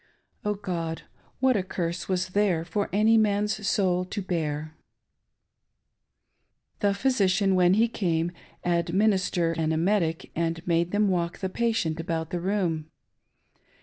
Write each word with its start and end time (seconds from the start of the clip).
—Oh 0.43 0.55
God! 0.55 1.03
what 1.39 1.55
a 1.55 1.61
curse 1.61 2.09
was 2.09 2.29
there 2.29 2.65
for 2.65 2.89
any 2.91 3.19
man's 3.19 3.67
soul 3.67 4.03
to 4.05 4.19
bear! 4.19 4.73
The 6.79 6.95
physician, 6.95 7.53
when 7.53 7.75
he 7.75 7.87
came, 7.87 8.31
administered 8.63 9.59
an 9.59 9.71
emetic 9.71 10.31
and 10.35 10.65
made 10.65 10.89
them 10.89 11.07
walk 11.07 11.37
the 11.37 11.49
patient 11.49 11.99
about 11.99 12.31
the 12.31 12.39
room. 12.41 12.89